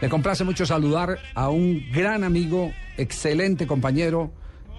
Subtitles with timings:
[0.00, 4.32] Me complace mucho saludar a un gran amigo, excelente compañero,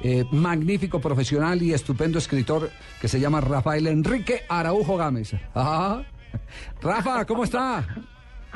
[0.04, 5.34] eh, magnífico profesional y estupendo escritor que se llama Rafael Enrique Araujo Gámez.
[5.54, 6.02] Ah,
[6.82, 7.86] Rafa, ¿cómo está?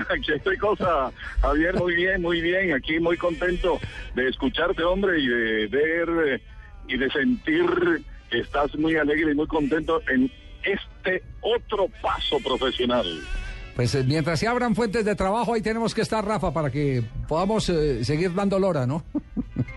[0.09, 1.11] Aquí estoy cosa,
[1.41, 3.79] Javier, muy bien, muy bien, aquí muy contento
[4.15, 6.41] de escucharte, hombre, y de ver eh,
[6.87, 7.65] y de sentir
[8.29, 10.31] que estás muy alegre y muy contento en
[10.63, 13.05] este otro paso profesional.
[13.75, 17.03] Pues eh, mientras se abran fuentes de trabajo, ahí tenemos que estar, Rafa, para que
[17.27, 19.03] podamos eh, seguir dando lora, ¿no?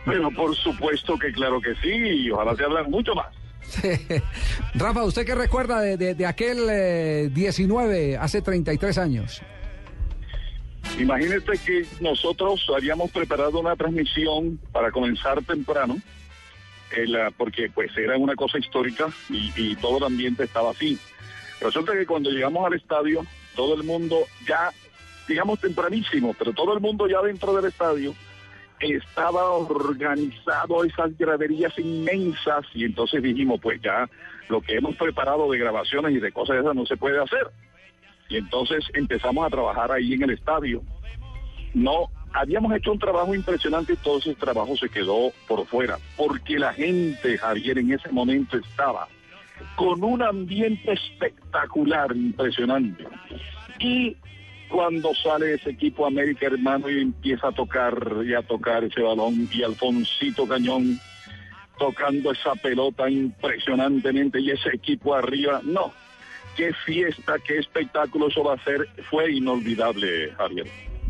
[0.07, 3.27] Bueno, por supuesto que claro que sí, y ojalá se hablan mucho más.
[4.75, 9.43] Rafa, ¿usted qué recuerda de, de, aquel 19, hace 33 años?
[10.99, 15.99] Imagínate que nosotros habíamos preparado una transmisión para comenzar temprano,
[17.37, 20.99] porque pues era una cosa histórica y, y todo el ambiente estaba así.
[21.61, 23.27] Resulta que cuando llegamos al estadio,
[23.59, 24.71] todo el mundo ya,
[25.27, 28.15] digamos tempranísimo, pero todo el mundo ya dentro del estadio
[28.79, 34.09] estaba organizado esas graderías inmensas y entonces dijimos, pues ya
[34.49, 37.49] lo que hemos preparado de grabaciones y de cosas de esas no se puede hacer.
[38.29, 40.81] Y entonces empezamos a trabajar ahí en el estadio.
[41.75, 46.61] No, habíamos hecho un trabajo impresionante y todo ese trabajo se quedó por fuera, porque
[46.61, 49.09] la gente, Javier, en ese momento estaba
[49.77, 53.05] con un ambiente espectacular, impresionante.
[53.79, 54.17] Y
[54.69, 59.49] cuando sale ese equipo América Hermano y empieza a tocar y a tocar ese balón
[59.53, 60.99] y Alfonsito Cañón
[61.79, 65.93] tocando esa pelota impresionantemente y ese equipo arriba, no,
[66.57, 70.67] qué fiesta, qué espectáculo eso va a ser, fue inolvidable, Javier.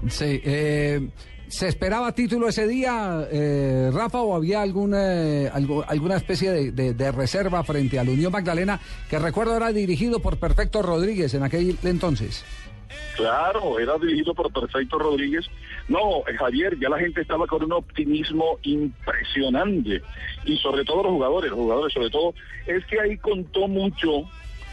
[0.09, 1.09] Sí, eh,
[1.49, 7.99] ¿Se esperaba título ese día, eh, Rafa, o había alguna, alguna especie de, reserva frente
[7.99, 12.45] a la Unión Magdalena, que recuerdo era dirigido por Perfecto Rodríguez en aquel entonces?
[13.17, 15.47] Claro, era dirigido por Perfecto Rodríguez.
[15.89, 20.03] No, eh, Javier, ya la gente estaba con un optimismo impresionante.
[20.45, 22.35] Y sobre todo los jugadores, los jugadores sobre todo,
[22.67, 24.19] es que ahí contó mucho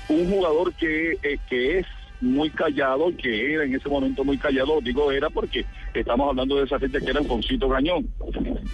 [0.09, 1.85] un jugador que, eh, que es
[2.21, 6.65] muy callado, que era en ese momento muy callado, digo era porque estamos hablando de
[6.65, 8.07] esa gente que era Alfonsito Cañón.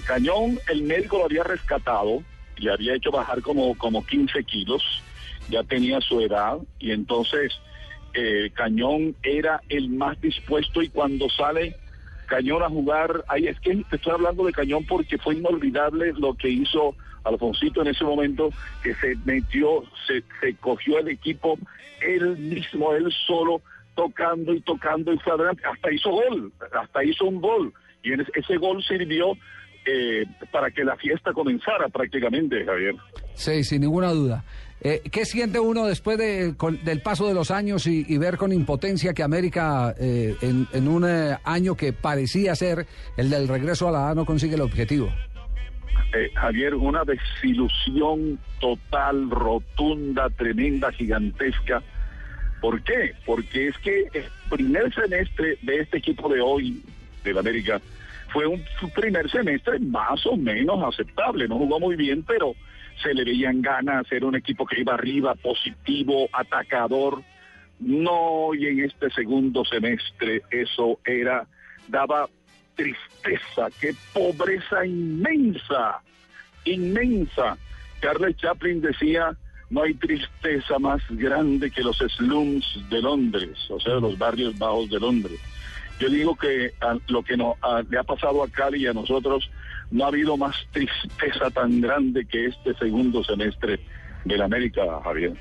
[0.06, 2.24] Cañón, el médico lo había rescatado,
[2.57, 4.84] y había hecho bajar como, como 15 kilos,
[5.50, 7.52] ya tenía su edad, y entonces
[8.13, 11.75] eh, Cañón era el más dispuesto y cuando sale
[12.28, 16.34] Cañón a jugar, ahí es que te estoy hablando de Cañón porque fue inolvidable lo
[16.35, 18.50] que hizo Alfonsito en ese momento,
[18.84, 20.24] que se metió, se,
[20.56, 21.58] cogió el equipo
[22.02, 23.62] él mismo, él solo,
[23.96, 27.74] tocando y tocando y fue adelante, hasta hizo gol, hasta hizo un gol.
[28.04, 29.34] Y ese gol sirvió
[29.86, 32.96] eh, para que la fiesta comenzara prácticamente, Javier.
[33.36, 34.44] Sí, sin ninguna duda.
[34.84, 39.14] Eh, ¿Qué siente uno después de, del paso de los años y, ver con impotencia
[39.14, 44.09] que América eh, en, en, un año que parecía ser el del regreso a la
[44.09, 45.12] A no consigue el objetivo?
[46.35, 51.81] Javier, una desilusión total, rotunda, tremenda, gigantesca.
[52.59, 53.13] ¿Por qué?
[53.25, 56.81] Porque es que el primer semestre de este equipo de hoy,
[57.23, 57.81] del América,
[58.31, 58.63] fue un
[58.94, 61.47] primer semestre más o menos aceptable.
[61.47, 62.55] No jugó muy bien, pero
[63.01, 67.23] se le veían ganas, era un equipo que iba arriba, positivo, atacador.
[67.79, 71.47] No, y en este segundo semestre eso era,
[71.88, 72.29] daba
[72.76, 76.02] tristeza, qué pobreza inmensa,
[76.66, 77.58] inmensa.
[78.02, 79.36] Charles Chaplin decía,
[79.70, 84.90] no hay tristeza más grande que los slums de Londres, o sea, los barrios bajos
[84.90, 85.40] de Londres.
[86.00, 86.74] Yo digo que
[87.08, 87.56] lo que no,
[87.90, 89.50] le ha pasado a Cali y a nosotros,
[89.91, 93.79] no ha habido más tristeza tan grande que este segundo semestre
[94.26, 95.34] de la América, Javier.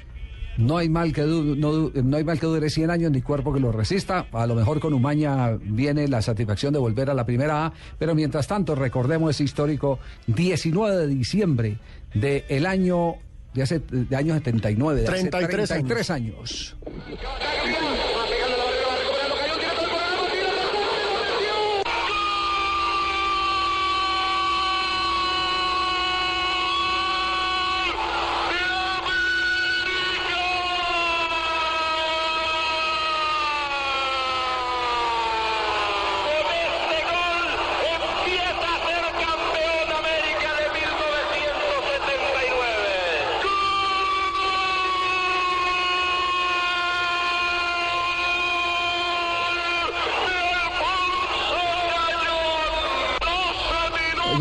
[0.60, 3.60] No hay mal que no, no, hay mal que dure 100 años ni cuerpo que
[3.60, 4.26] lo resista.
[4.32, 8.14] A lo mejor con Umaña viene la satisfacción de volver a la primera A, pero
[8.14, 11.78] mientras tanto recordemos ese histórico 19 de diciembre
[12.14, 13.14] del año
[13.54, 16.36] de hace de año 79, de 33 hace 33 años.
[16.36, 16.76] años.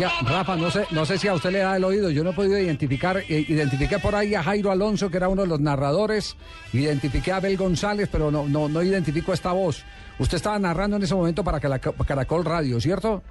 [0.08, 2.32] Rafa, no sé, no sé si a usted le da el oído, yo no he
[2.32, 6.36] podido identificar, eh, identifiqué por ahí a Jairo Alonso, que era uno de los narradores,
[6.72, 9.84] identifiqué a Abel González, pero no, no, no identifico esta voz.
[10.18, 13.22] Usted estaba narrando en ese momento para Caracol Radio, ¿cierto?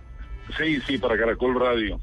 [0.57, 2.00] Sí, sí, para Caracol Radio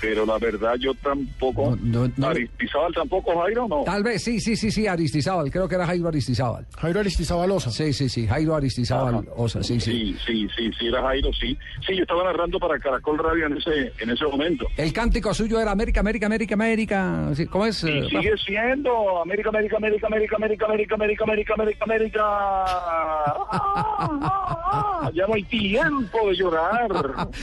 [0.00, 1.76] pero la verdad yo tampoco.
[1.82, 3.84] No, ¿Aristizábal tampoco, Jairo, no?
[3.84, 6.66] Tal vez, sí, sí, sí, sí, Aristizábal, creo que era Jairo Aristizábal.
[6.78, 7.70] Jairo Aristizábal Osa.
[7.70, 10.16] Sí, sí, sí, Jairo Aristizábal Osa, sí, sí.
[10.26, 11.56] Sí, sí, sí, era Jairo, sí.
[11.86, 14.66] Sí, yo estaba narrando para Caracol Radio en ese, en ese momento.
[14.76, 17.30] El cántico suyo era América, América, América, América.
[17.50, 17.82] ¿Cómo es?
[17.84, 22.24] Y sigue siendo América, América, América, América, América, América, América, América, América, América.
[25.12, 26.88] Ya no hay tiempo de llorar.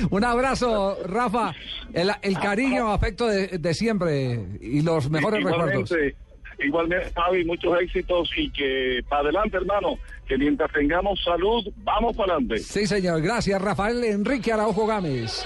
[0.09, 1.53] Un abrazo, Rafa.
[1.93, 5.93] El, el cariño, afecto de, siempre y los mejores recuerdos.
[6.63, 9.97] Igualmente, Javi, muchos éxitos y que para adelante, hermano,
[10.27, 12.59] que mientras tengamos salud, vamos para adelante.
[12.59, 13.21] Sí, señor.
[13.21, 15.45] Gracias, Rafael Enrique Araujo Gámez.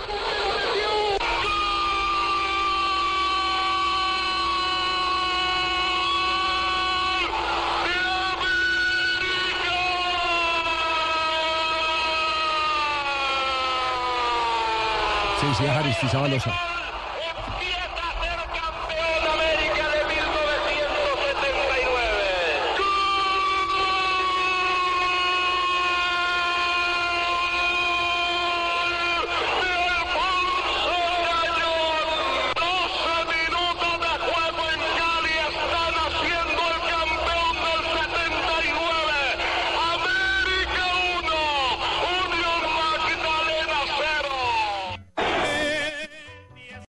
[15.46, 16.75] Sí, sí, Aristizábal Loza.